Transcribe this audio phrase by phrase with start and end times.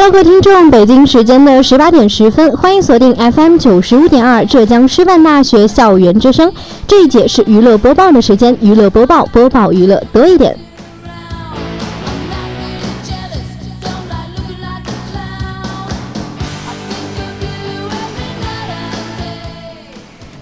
[0.00, 6.52] Hello，各位听众，北京时间的十八点十分，欢迎锁定 FM 九十五点二浙江师范大学校园之声。
[6.86, 10.56] 这一节是娱乐播报的时间，娱乐播报，播报娱乐多一点。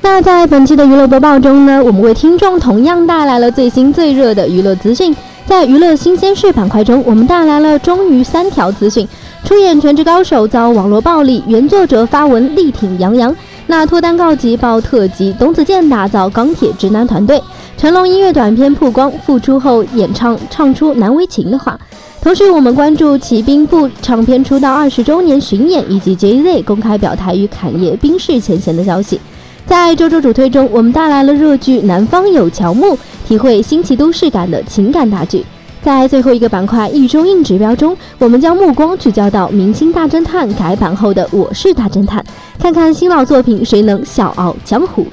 [0.03, 5.17] 那在本期的娱乐播报中呢，我们为听众同样带来了最新最热的娱乐资讯。
[5.47, 9.09] 在娱乐新鲜事板块中，我们带来了终于三条资讯。
[9.47, 13.35] 出演《全职高手》遭网络暴力，原作者发文力挺杨洋。
[13.69, 17.41] 那脱单告急爆特辑，董子健打造钢铁直男团队。
[17.79, 21.79] 成龙音乐短片曝光，复出后演唱唱出难为情的话。
[22.21, 29.21] 同时，我们关注骑兵部唱片出道二十周年巡演，以及 Jay Z 公开表态与侃爷冰释前嫌的消息。
[29.65, 35.45] 在周周主推中，我们带来了热剧《南方有乔木》，体会新奇都市感的情感大剧。
[35.87, 42.21] 在最后一个板块一周硬指标中，我们将目光聚焦到《明星大侦探》改版后的《我是大侦探》，
[42.61, 45.07] 看看新老作品谁能笑傲江湖。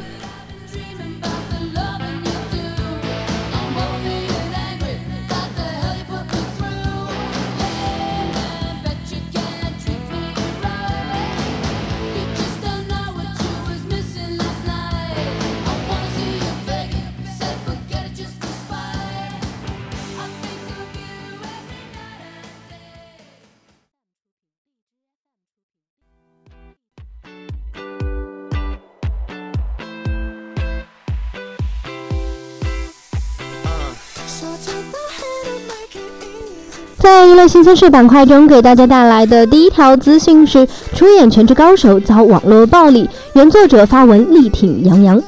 [37.04, 40.66] 在娱乐新鲜事板块中，给大家带来的第一条资讯是：
[40.96, 45.22] 出演《全职高手》遭网络暴力，原作者发文力挺杨洋。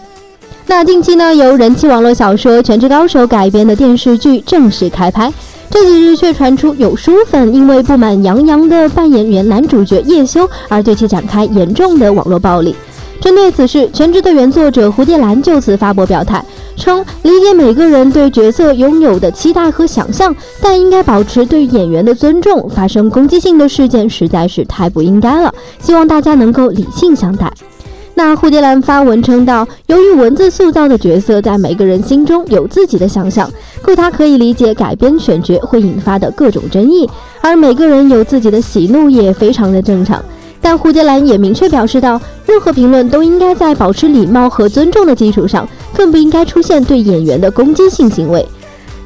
[0.68, 5.30] 那近期呢，由人气网络小说《全职高手》改编的电视剧正式开拍，
[5.70, 12.74] 这几日却传出有书粉因为不满杨洋的扮演员男主角叶修而对其展开严重的网络暴力。
[13.26, 16.46] 针对此事，《全职》的原作者蝴蝶兰就此发博表态。
[16.78, 22.70] 称理解每个人对角色拥有的期待和想象，但应该保持对演员的尊重。
[22.70, 27.52] 发生攻击性的事件实在是太不应该了，希望大家能够理性相待。
[28.14, 37.10] 那蝴蝶兰发文称道：“由于文字塑造的角色在每个人心中有自己的想象，故他可以理解改编选角会引发的各种争议，
[37.42, 40.24] 而每个人有自己的喜怒也非常的正常。”
[40.66, 48.44] 但蝴蝶兰也明确表示到，任何评论都应该在保持礼貌和尊重的基础上，更不应该出现对演员的攻击性行为。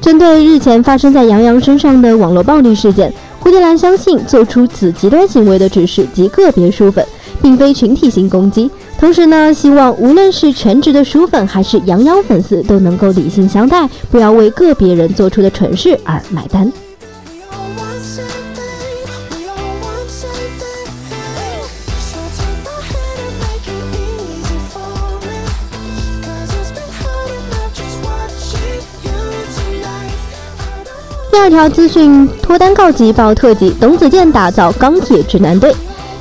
[0.00, 3.12] 针对日前发生在杨洋身上的网络暴力事件，
[3.42, 7.06] 蝴蝶兰相信做出此极端行为的只是极个别书粉，
[7.42, 8.70] 并非群体性攻击。
[8.98, 16.72] 同时呢，希望无论是全职的书粉还是杨洋粉丝都能够理性相待，不要为个别人做出的蠢事而买单。
[31.40, 35.74] 第二条资讯：脱单告急爆特辑，董子健打造钢铁直男队。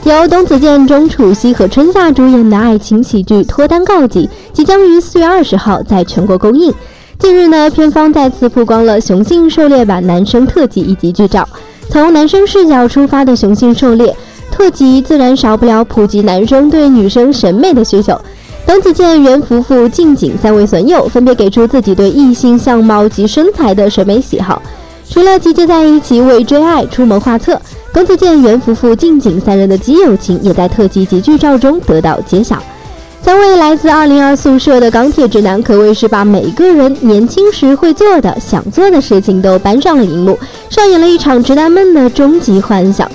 [0.06, 6.74] 由董子健、钟楚曦和春夏主演的爱情喜剧《脱单告急》即将于四月二十号在全国公映。
[7.19, 11.46] 近日呢，片方再次曝光了雄性狩猎版男生特辑以及剧照。
[11.90, 14.16] 从男生视角出发的雄性狩猎
[14.50, 18.17] 特辑，自然少不了普及男生对女生审美的需求。
[18.66, 24.61] 董子健、袁福福、静景三位损友分别给出自己对异性相貌及身材的审美喜好。
[25.09, 27.59] 除了集结在一起为追爱出谋划策，
[27.91, 32.61] 董子健、袁福富、静景三人的基友情也在特辑及剧照中得到揭晓。
[33.22, 40.38] 三位来自二零二宿舍的钢铁直男，可谓是把每个人年轻时会做的、想做的事情都搬上了荧幕，
[40.70, 43.09] 上演了一场直男们的终极幻想。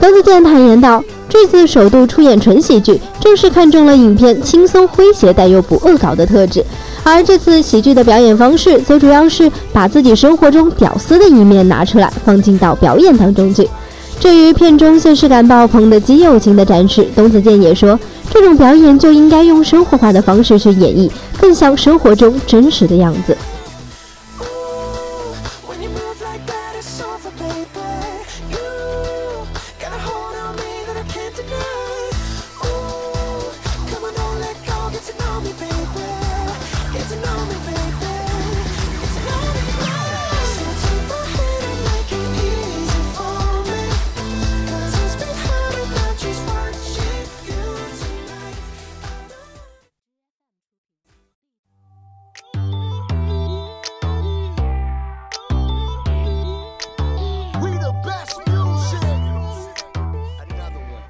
[0.00, 6.64] 董子健坦言道：“这次首度出演纯喜剧，正是看中了影片轻松诙谐但又不恶搞的特质。”
[7.04, 13.68] 而这次喜剧的表演方式，则主要是把自己生活中屌丝的一面拿出来，放进到表演当中去。
[14.20, 17.98] 至于片中现实感爆棚的基友情的展示，董子健也说，
[18.30, 21.10] 这种表演就应该用生活化的方式去演绎，
[21.40, 23.36] 更像生活中真实的样子。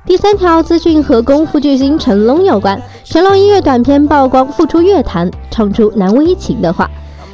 [0.08, 2.81] 第三条资讯和功夫巨星成龙有关。
[3.05, 6.90] 成龙音乐短片曝光复出乐坛，唱出难为情的话。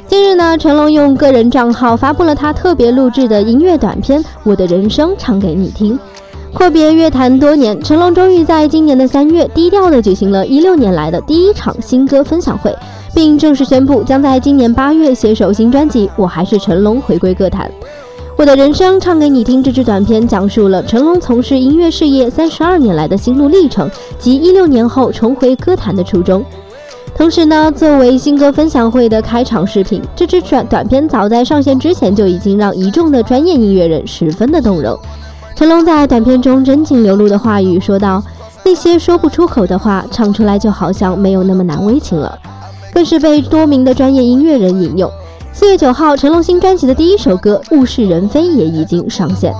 [0.09, 5.97] 近日呢，成龙用个人账号发布了他特别录制的音乐短片《我的人生唱给你听》。
[6.53, 12.75] 阔别乐坛多年，成龙终于在今年的三月低调地举行了一六年来的第一场新歌分享会，
[13.13, 17.71] 并正式宣布将在今年八月携手新专辑《我还是成龙》回归歌坛。
[18.37, 19.63] 我的人生唱给你听。
[19.63, 23.89] 这支短片讲述了成龙从事音乐事业三十二年来的心路历程
[24.19, 26.43] 及一六年后重回歌坛的初衷。
[27.15, 34.99] 同时呢，作为新歌分享会的开场视频，这支短短片早在上线之前就已经让一众的专业音乐人十分的动容。
[35.55, 38.21] 成龙在短片中真情流露的话语说道
[38.65, 42.37] ：“那些说不出口的话，唱出来就好像没有那么难为情了。”
[42.93, 45.09] 更是被多名的专业音乐人引用。
[45.55, 49.53] 四月九号，成龙新专辑的第一首歌《物是人非》也已经上线。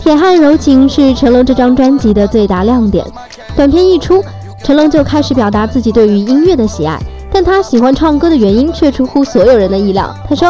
[0.00, 3.06] 铁汉柔情是成龙这张专辑的最大亮点。
[3.54, 4.20] 短片一出，
[4.64, 7.00] 成龙就开始表达自己对于音乐的喜爱，
[7.32, 10.12] 但他喜欢唱歌的原因却出乎所有人的意料。
[10.28, 10.48] 他说：“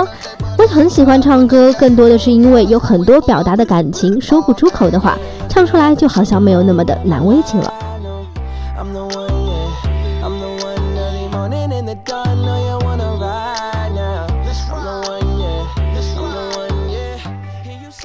[0.56, 5.14] 我很喜欢唱歌，更多的是因为有很多表达的感情说不出口的话，
[5.46, 7.70] 唱出来就好像没有那么的难为情了。”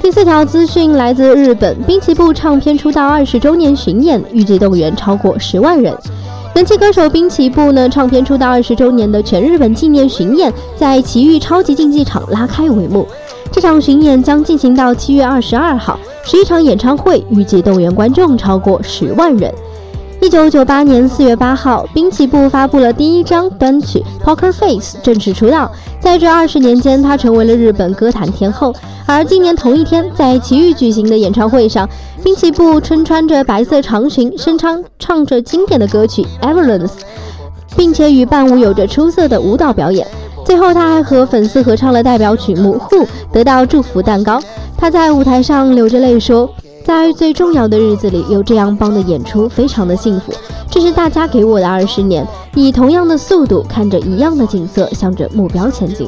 [0.06, 5.92] 第四条资讯来自日本，滨崎步唱片出道二十周年巡演，预计动员超过十万人。
[6.54, 13.08] 人气歌手滨崎步呢，唱片出道二十周年的全日本纪念巡演，在奇遇超级竞技场拉开帷幕。
[13.52, 19.52] 这场巡演将进行到七月二十二号，十一场演唱会，预计动员观众超过十万人。
[20.22, 25.70] 一九九八年四月八号，滨崎步发布了第一张单曲《Poker Face》，正式出道。
[26.00, 28.74] 在这二十年间，他成为了日本歌坛天后。
[29.06, 31.88] 而今年同一天，在奇遇举行的演唱会上，
[32.24, 36.88] 滨崎步身穿着白色长裙，声唱唱着经典的歌曲《Everlance》，
[37.78, 40.08] 并且与伴舞有着出色的舞蹈表演。
[40.44, 44.42] 最后，他还和粉丝合唱了代表曲目《Who》，得到祝福蛋糕。
[44.78, 46.50] 他在舞台上流着泪说。
[46.86, 50.32] 在最重要的日子里有这样棒的演出，非常的幸福。
[50.70, 52.24] 这是大家给我的二十年，
[52.54, 56.08] 以同样的速度看着一样的景色，向着目标前进。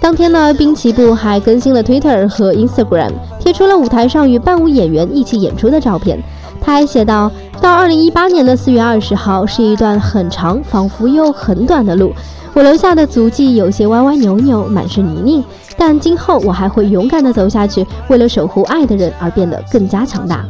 [0.00, 6.18] 当天呢，滨崎步还更新了 Twitter 和 Instagram，贴出了舞台上与伴舞演员一起演出的照片。
[6.62, 7.30] 他还写道
[7.60, 12.10] ：“到二零一八年的四月二十号，是一段很长，仿佛又很短的路。
[12.54, 15.44] 我留下的足迹有些歪歪扭扭，满是泥泞。”
[15.80, 20.44] 但今后我还会勇敢的走下去，为了守护爱的人而变得更加强大。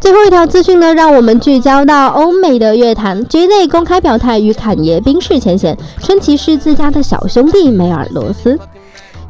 [0.00, 8.58] 最后一条资讯呢，让我们聚焦到欧美的乐坛，J.Z 公开表态与侃爷冰释前嫌，称其是自家的小兄弟梅尔罗斯。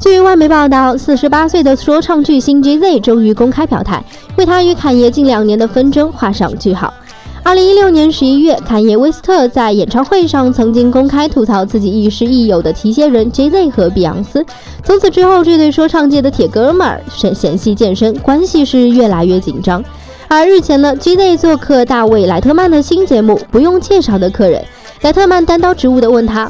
[0.05, 4.03] 据外媒报道，四十八岁的说唱巨星 J.Z 终于公开表态，
[4.37, 6.93] 为他与侃爷近两年的纷争画上句号。
[7.41, 14.45] 二零一六年十一月，侃爷威斯特在演唱会上曾经公开吐槽自己亦师亦友的提携人 J.Z 和碧昂斯。
[14.83, 19.83] 从此之后，这对说唱界的铁哥们儿嫌嫌隙渐深，关系是越来越紧张。
[20.27, 24.61] 而日前呢，J.Z 做客大卫莱特曼的新节目《不用介绍的客人》，
[25.01, 26.47] 莱特曼单刀直入地问他。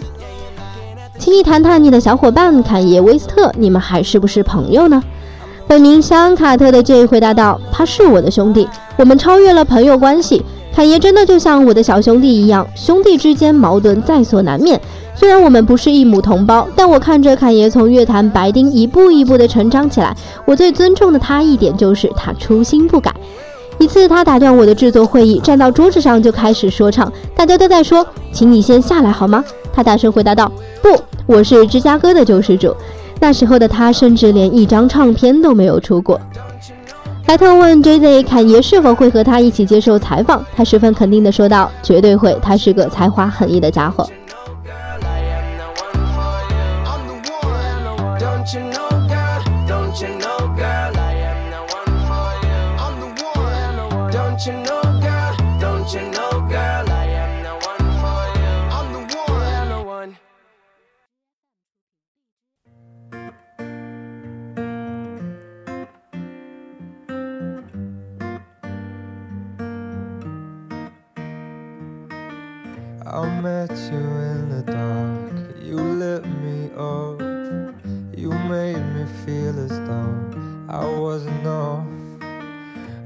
[1.18, 5.02] 请你谈谈你的小伙伴坎爷·威斯特，你们还是不是朋友呢？
[5.68, 8.68] 本名肖恩·卡特的 J 回答道：“他是我的兄弟，
[8.98, 10.44] 我们超越了朋友关系。
[10.74, 14.80] 坎爷真的就像我的小兄弟一样，兄弟之间矛盾在所难免。
[15.16, 23.12] 虽然我们不是一母同胞，但我看着坎爷从乐坛白丁一步一步的成长起来，我最尊重的他一点就是他初心不改。
[23.86, 30.52] 一次他打断我的制作会议，站到桌子上就开始说唱，大家都在说，请你先下来好吗？”他大声回答道
[30.82, 32.76] ：“不，我是芝加哥的救世主。”
[33.22, 36.20] 那时候的他甚至连一张唱片都没有出过。
[37.28, 38.24] 莱特问 J.Z.
[38.24, 44.10] 侃爷是否会和他一起接受采访，他十分肯定地说道：“绝对会，他是个才华横溢的家伙。”
[73.16, 75.56] I met you in the dark.
[75.62, 77.22] You lit me up.
[78.14, 81.88] You made me feel as though I wasn't off.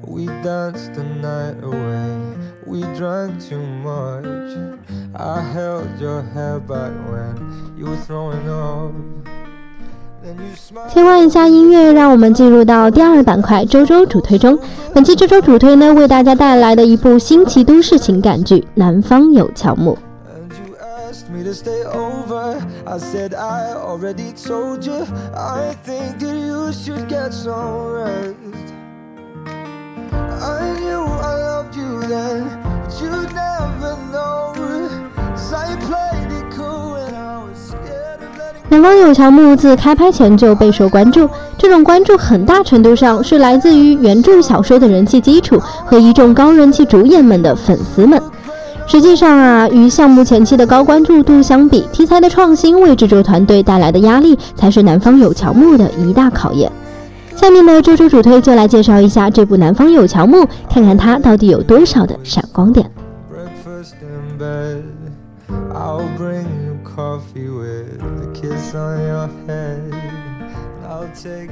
[0.01, 2.37] We danced the night away.
[2.65, 4.79] We drank too much.
[5.13, 9.38] I held your hair back when you were throwing up.
[10.89, 14.57] 切换一下音乐，让我们进入到第二板块周周主推中。
[14.93, 19.97] 本期周周主推呢，为大家带来的一部新奇都市情感剧《南方有乔木》。
[38.69, 48.21] 南方有乔木自开拍前就备受关注，这种关注很大程度上是来自于原著小说的人气基础和一众高人气主演们的粉丝们。
[48.85, 56.71] 实际上啊，与项目前期的高关注度相比，题材的创新为制作团队带来的压力才是南方有乔木的一大考验。
[57.35, 62.89] 下面的周周主推就来介绍一下这部南方有乔木，看看它到底有多少的闪光点。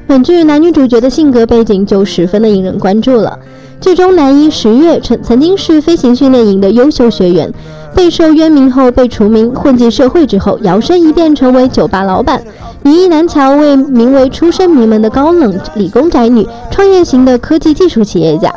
[0.07, 3.37] 本剧男女主角的性格背景就十分的引人关注了。
[3.79, 7.53] 剧中男一十月曾曾经是飞行训练营的优秀学员，
[7.93, 12.41] 备受渊名后被除名，混进社会之后摇身一变成为酒吧老板。
[12.83, 18.51] 女一南桥为名为出身名门的高冷理工宅女，创业型的科技技术企业家。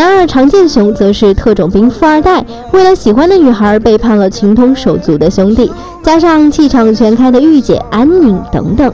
[0.00, 2.42] 男二常建雄则是特种兵富二代，
[2.72, 5.70] 为了喜欢的女孩背叛了情同手足的兄弟，
[6.02, 8.90] 加上气场全开的御姐安宁等等。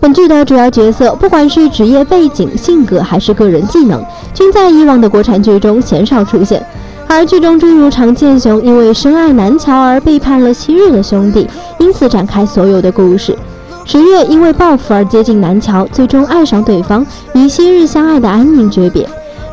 [0.00, 4.02] 本剧的主要角色，不管是职业背景、性格还是个人技能，
[4.32, 6.64] 均在以往的国产剧中鲜少出现。
[7.06, 11.46] 而剧中诸如常建雄因为深爱南桥而背叛了昔日的兄弟，
[11.78, 13.36] 因此展开所有的故事。
[13.84, 19.06] 十月因为报复而接近南桥，最终爱上对方，与昔日相爱的安宁诀别。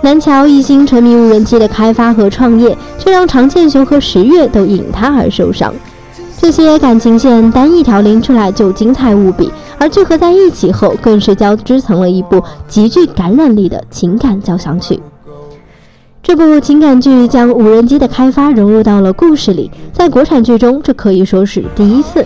[0.05, 5.73] 南桥一心沉迷无人机的开发和创业，却让常剑雄和十月都因他而受伤。
[6.37, 14.99] 这些感情线单一条拎出来就精彩无比，而聚合在一起后，更是交织成了一部极具感染力的情感交响曲。
[16.21, 22.23] 这部情感剧将无人机的开发融入到了故事里，在国产剧中，这可以说是第一次。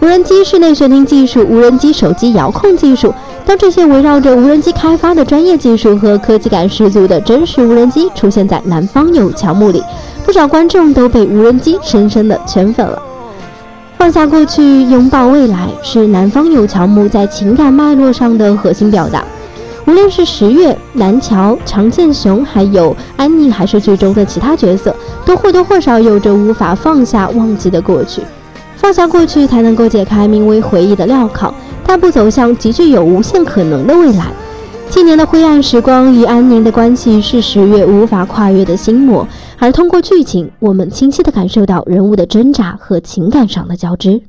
[0.00, 3.12] 无人机室内悬停技术、无人机手机遥控技术，
[3.48, 9.82] 当这些围绕着无人机开发的专业技术和科技感十足的真实无人机出现在《南方有乔木》里，
[10.22, 13.00] 不少观众都被无人机深深的圈粉了。
[13.96, 19.24] 放下过去，拥抱未来，是《南方有乔木》在情感脉络上的核心表达。
[19.86, 28.20] 无论是十月、南桥、常剑雄，还有安妮，还是剧中的其他角色，都或多或少有着无法放下、忘记的过去。
[28.76, 31.52] 放下过去，才能够解开名为回忆的镣铐，
[31.88, 34.26] 大步走向极具有无限可能的未来。
[34.90, 39.26] 今年的灰暗时光与安宁的关系是十月无法跨越的心魔，
[39.56, 44.20] 而通过剧情，我们清晰地感受到人物的挣扎和情感上的交织。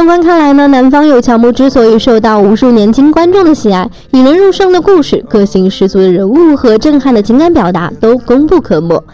[0.00, 9.04] 纵观看来呢，南方有乔木之所以受到无数年轻观众的喜爱，引人入胜的故事、个性十足的人物和震撼的情感表达都功不可没。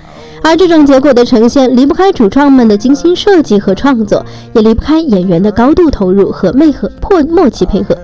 [0.45, 7.99] 而这种结果的呈现，离不开主创们的精心设计和创作，也离不开演员的高度投入和配合破默契配合。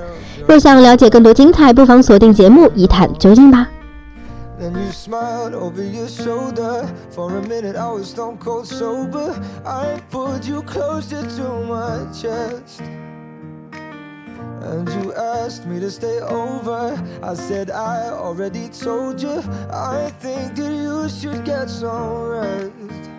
[0.48, 3.68] 若想了解更多精彩，不妨锁定节目一探究竟吧。
[4.62, 6.86] Then you smiled over your shoulder.
[7.10, 9.34] For a minute, I was stone cold sober.
[9.66, 12.80] I pulled you closer to my chest.
[14.62, 16.94] And you asked me to stay over.
[17.24, 19.42] I said, I already told you.
[19.72, 23.11] I think that you should get some rest.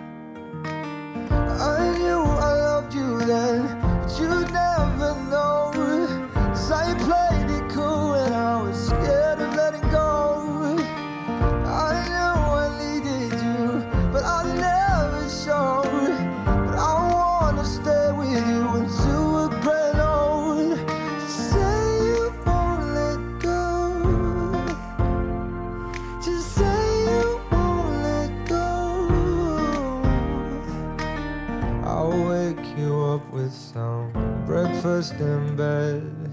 [35.04, 36.30] Breakfast in bed.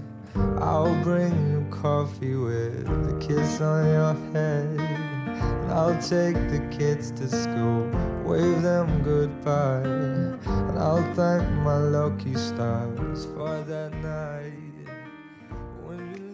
[0.60, 4.80] I'll bring you coffee with a kiss on your head.
[4.80, 7.90] And I'll take the kids to school,
[8.24, 9.82] wave them goodbye.
[9.82, 14.52] And I'll thank my lucky stars for that night.
[15.84, 16.32] When you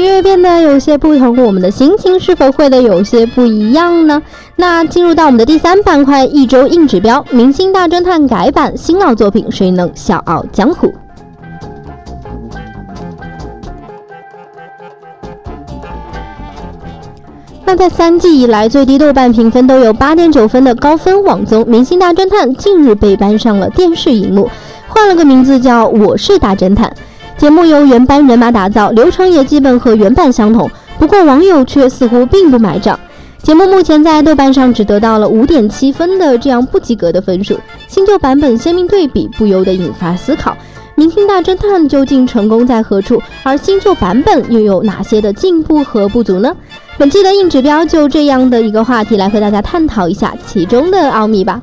[0.00, 4.22] 音乐变得有些不同，我们的心情是否会的有些不一样呢？
[4.56, 10.90] 那进入到我们的第三板块，一周硬指标：明星大侦探改版新老作品，谁能笑傲江湖？
[17.66, 24.48] 那在三季以来最低豆瓣评分都有八点九分的高分网综《明星大侦探》近日被搬上了电视荧幕，
[24.88, 26.88] 换了个名字叫《我是大侦探》。
[27.40, 30.70] 节目由原班人马打造，流程也基本和原版相同。
[30.98, 33.00] 不过网友却似乎并不买账。
[33.42, 37.58] 节目目前在豆瓣上只得到了五点七分的这样不及格的分数。
[37.88, 40.54] 新旧版本鲜明对比，不由得引发思考：
[40.94, 43.22] 明星大侦探究竟成功在何处？
[43.42, 46.54] 而新旧版本又有哪些的进步和不足呢？
[46.98, 51.62] 本期的硬指标就这样的一个话题来和大家探讨一下其中的奥秘吧。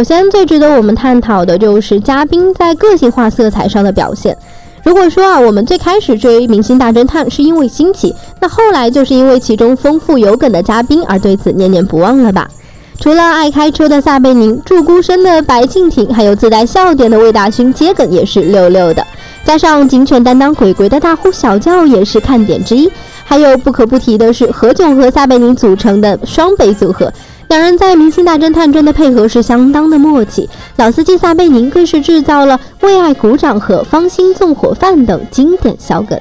[0.00, 4.34] 首先，最值得我们探讨的就是嘉宾在个性化色彩上的表现。
[4.82, 12.48] 如果说啊，我们最开始追《明星大侦探》是因为新奇，那后来就是因为其中丰富有梗的嘉宾而对此念念不忘了吧？
[12.98, 19.06] 除了爱开车的撒贝宁、住孤身的白敬亭，还有自带笑点的魏大勋接梗也是溜溜的，
[19.44, 22.90] 加上警犬担当鬼鬼的大呼小叫也是看点之一。
[23.22, 27.12] 还有不可不提的是何炅和撒贝宁组成的双北组合。
[27.50, 36.16] 两人在《明星大侦探》中的配合是相当的默契，老司机撒贝宁更是制造了为爱鼓掌和芳心纵火犯等经典小梗。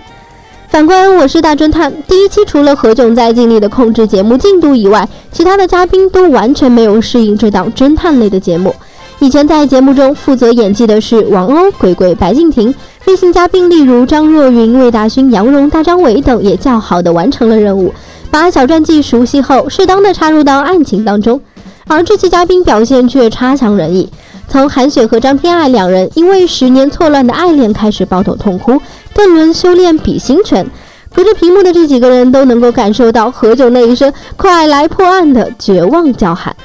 [0.70, 8.74] 反观《我是大侦探》第一期，除了何炅在尽力的控制节目进度以外，其他的嘉宾都完全没有适应这档侦探类的节目。
[9.20, 17.94] 以前在节目中负责演技的是王鸥、鬼鬼、白敬亭，飞行嘉宾例如张若昀、魏大勋、杨蓉、大张伟等也较好的完成了任务。
[18.32, 21.42] 把小传记熟悉后，适当的插入到案情当中，
[21.88, 24.10] 而这期嘉宾表现却差强人意。
[24.48, 28.80] 从韩雪和张天爱两人因为十年错乱的爱恋开始抱头痛哭，
[29.14, 30.66] 邓伦修炼比心拳，
[31.14, 36.56] 隔着屏幕的这几个人都能够感受到何炅那一声“快来破案”的绝望叫喊。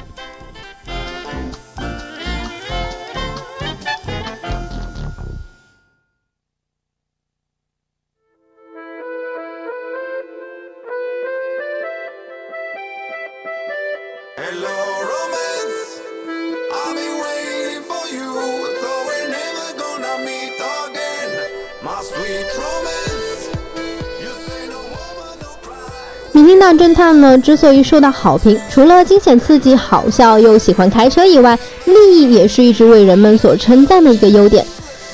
[26.65, 34.65] 大侦探呢，之所以受到好评，除了惊险刺激、好笑又喜欢开车以外，利益也是一直为人们所称赞的一个优点。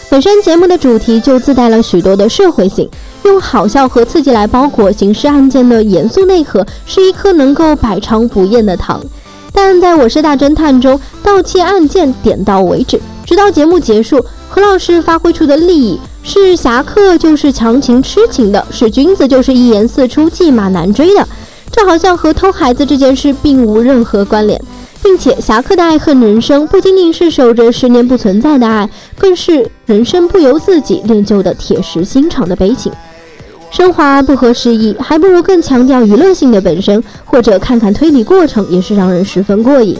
[0.10, 2.90] 本身节目的主题就自带了许多的社会性，
[3.26, 9.02] 用好笑和刺激来包裹刑事案件的严肃内核，是一颗能够百尝不厌的糖。
[9.52, 21.28] 但在我是大侦探中，盗窃案件点到为止，直到节目结束，何老师发挥出的利益是侠客就是强情痴情的，是君子就是一言四出计马难追的，
[21.72, 24.62] 这好像和偷孩子这件事并无任何关联。
[25.04, 32.92] 并且，侠客的爱恨人生不仅仅是守着十年不存在的爱，更是人生不由自己练就的铁石心肠的悲情。
[33.72, 39.98] 升华不合时宜，还不如更强调娱乐性的本身，或者看看推理过程，也是让人十分过瘾。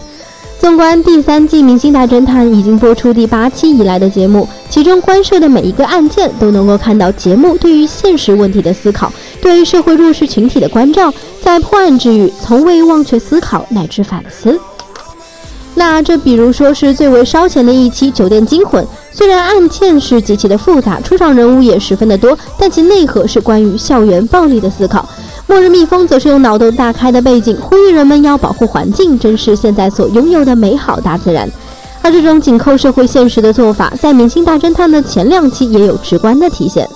[0.60, 14.58] 纵观第三季《明星大侦探》已经播出第八期以来的节目，其中关涉的每一个案件都能够看到节目对于现实问题的思考，对社会弱势群体的关照，在破案之余从未忘却思考乃至反思。
[15.74, 25.08] 那这比如说是最为烧钱的一期《酒店惊魂》，虽然案件是极其的复杂，出场人物也十分的多，但其内核是关于校园暴力的思考。
[25.48, 31.50] 末日蜜蜂则是用脑洞大开的背景，呼吁人们要保护环境，珍视现在所拥有的美好大自然。
[32.00, 36.88] 而这种紧扣社会现实的做法，在《明星大侦探》的前两期也有直观的体现。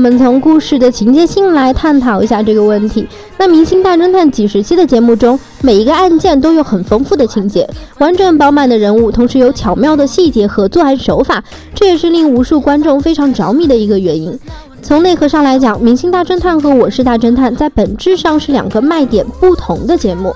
[0.00, 3.06] 我们从故事的情节性来探讨一下这个问题。
[3.36, 14.32] 那《明星大侦探》几十期的节目中，每一个案件都有很丰富的情节、完整饱满的人物，同时有巧妙的细节和作案手法，这也是令无数观众非常着迷的一个原因。
[14.80, 20.30] 从内核上来讲，《明星大侦探》和《我是大侦探》在本质上是两个卖点不同的节目。《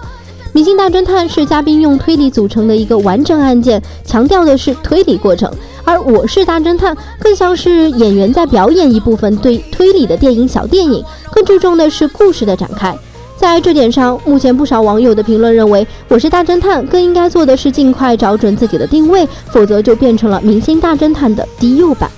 [0.53, 5.51] 明星大侦探》是嘉宾用推理组成的一个完整案件，强调的是推理过程。
[5.85, 12.97] 而我是大侦探，更像是演员在表演一部分对推理的电影小电影，更注重的是故事的展开。
[13.37, 22.11] 在这点上，目前不少网友的评论认为，我是大侦探更应该做的是尽快找准自己的定位，否则就变成了明星大侦探的低幼版。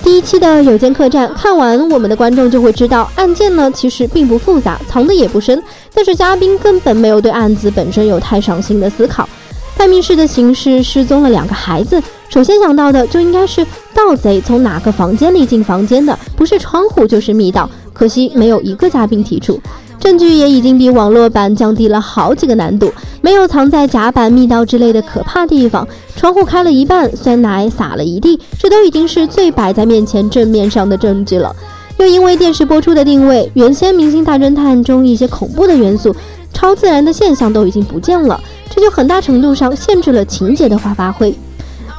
[0.00, 5.60] 第一期的有间客栈看完，我们的观众就会知道，案件呢其实并不复杂，藏的也不深，
[5.92, 9.28] 但是嘉宾根本没有对案子本身有太上心的思考。
[9.76, 12.00] 半密室的形式失踪了两个孩子。
[12.28, 17.68] 首先想到的就应该是盗贼从哪个房间里进房间的，不是窗户就是密道。
[17.92, 19.60] 可惜没有一个嘉宾提出，
[19.98, 25.88] 证据也已经比网络版降低了好几个难度，没有藏在甲板、密道之类的可怕地方。
[26.14, 31.54] 窗户开了一半，酸奶洒了一地，这都已经是最摆在面前正面上的证据了。
[31.96, 36.14] 又因为电视播出的定位，原先《明星大侦探》中一些恐怖的元素、
[36.52, 41.34] 超自然的现象都已经不见了，这就很大程度上限制了情节的化发挥。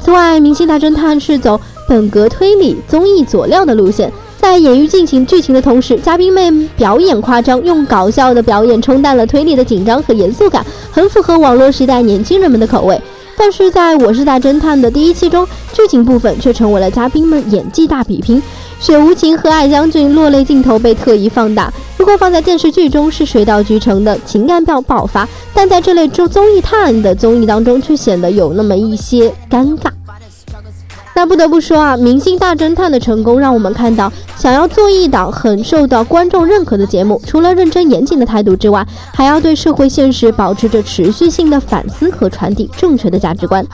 [0.01, 12.99] 此外，《明星大侦探》是走本格推理综艺佐料的路线，在演绎进行剧情的同时，嘉宾们表演夸张，用搞笑的表演冲淡了推理的紧张和严肃感，很符合网络时代年轻人们的口味。
[13.37, 18.41] 但是，在我是大侦探的第一期中，剧情部分却成为了嘉宾们演技大比拼，
[18.79, 21.71] 雪无情和爱将军落泪镜头被特意放大。
[21.97, 29.89] 如果放在电视剧中，是水到渠成的情感爆爆发，但在这类综综艺探案的综艺当中，却显得有那么一些尴尬。
[31.15, 43.61] 那不得不说啊，《明星大侦探》的成功让我们看到，想要做一档很受到观众认可的节目，除了认真严谨的态度之外，还要对社会现实保持着持续性的反思和传递正确的价值观。《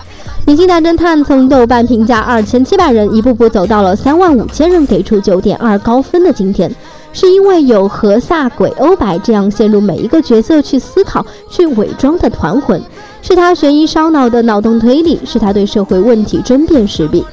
[0.48, 6.74] 明星大侦探》从豆瓣评价二千七百人，一步步走到了三万五千人给出九点二高分的今天，
[7.14, 12.82] 是因为有何萨、鬼欧白这样陷入每一个角色去思考、去伪装的团魂。
[13.28, 17.26] 是他悬疑烧脑的脑洞推理，是他对社会问题争辩时弊。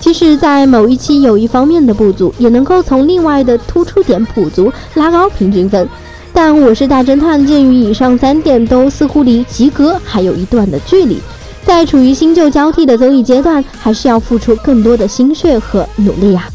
[0.00, 5.88] 即使在某一期有一方面的不足，也能够从另外的突出点补足，拉高平均分。
[6.32, 11.20] 但我是大侦探，鉴于以上三点都似乎离及格还有一段的距离，
[11.64, 16.48] 在处于新旧交替的综艺阶段，还是要付出更多的心血和努力呀。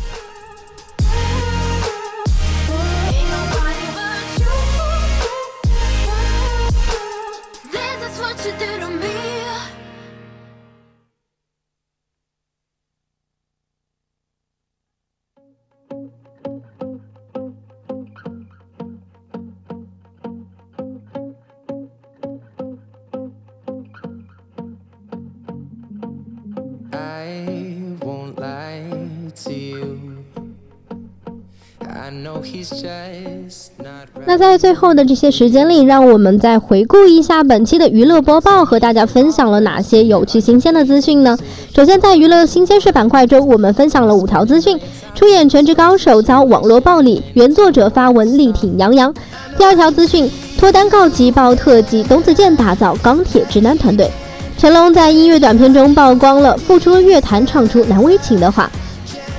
[34.42, 41.38] 在最后的这些时间里，让我们再回顾一下本期的娱乐播报，和大家分享了哪些有趣新鲜的资讯呢？
[41.76, 44.80] 首先，在娱乐新鲜事板块中，我们分享了五条资讯：
[45.14, 49.14] 出演《全职高手》遭网络暴力，原作者发文力挺杨洋。
[49.60, 50.28] 第二条资讯：
[50.58, 54.10] 脱单告急爆特辑，董子健打造钢铁直男团队。
[54.58, 58.70] 成龙在音乐短片中曝光了复出乐坛唱出难为情的话。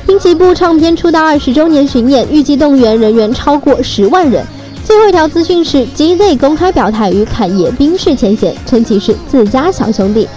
[0.06, 4.44] 滨崎步唱片出道二十周年巡演，预计动员人员超过十万人。
[4.84, 10.28] 最后一条资讯是，GZ 公开表态与侃爷冰释前嫌，称其是自家小兄弟。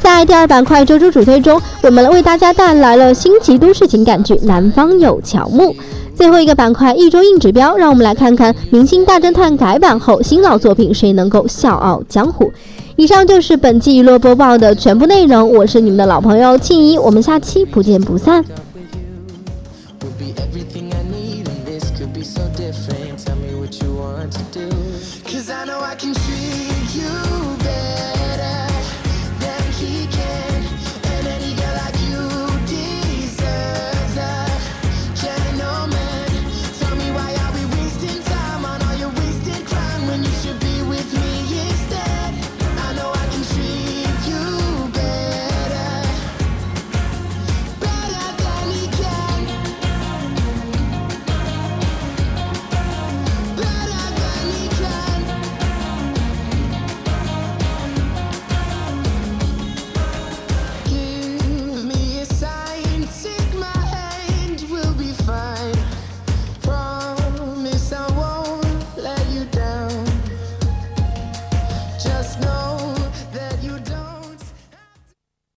[0.00, 5.72] 在第二板块周周主推中，我们为大家带来了新奇都市情感剧《南方有乔木》。
[6.14, 12.52] 最后一个板块一周硬指标，让我们来看看《明星大侦探》改版后新老作品谁能够笑傲江湖。
[12.96, 18.44] 以上就是本期娱乐播报的全部内容，我是你们的老朋友庆怡，我们下期不见不散。